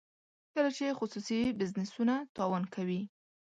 کله 0.53 0.69
چې 0.77 0.95
خصوصي 0.99 1.39
بزنسونه 1.59 2.15
تاوان 2.35 2.63
کوي. 2.73 3.01